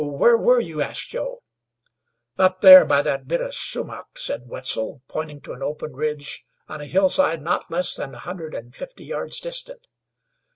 "Where 0.03 0.35
were 0.35 0.59
you?" 0.59 0.81
asked 0.81 1.09
Joe. 1.09 1.43
"Up 2.35 2.61
there 2.61 2.85
by 2.85 3.03
that 3.03 3.27
bit 3.27 3.39
of 3.39 3.53
sumach!" 3.53 4.17
and 4.31 4.47
Wetzel 4.49 5.03
pointed 5.07 5.43
to 5.43 5.53
an 5.53 5.61
open 5.61 5.93
ridge 5.95 6.43
on 6.67 6.81
a 6.81 6.85
hillside 6.87 7.43
not 7.43 7.69
less 7.69 7.93
than 7.93 8.13
one 8.13 8.21
hundred 8.21 8.55
and 8.55 8.73
fifty 8.73 9.05
yards 9.05 9.39
distant. 9.39 9.85